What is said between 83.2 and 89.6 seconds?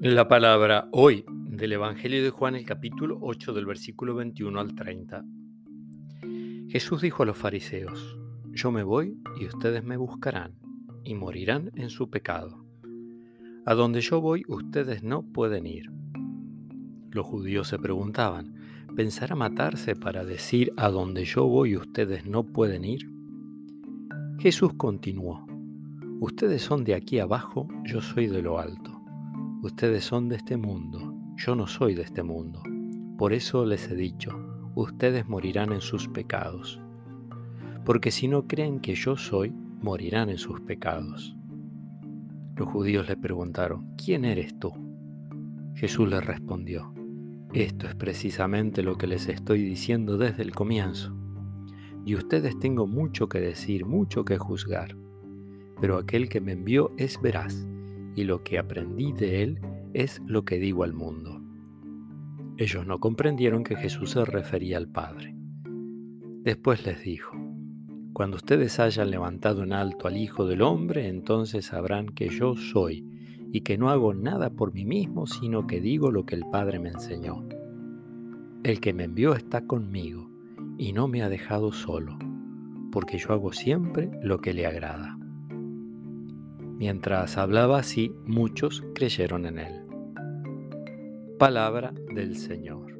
hago siempre lo que le agrada. Mientras hablaba así, muchos creyeron en